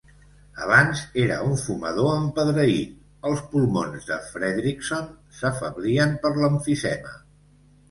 [0.67, 2.97] Abans era un fumador empedreït,
[3.33, 5.07] els pulmons de Fredrikson
[5.43, 7.17] s'afeblien per l'emfisema.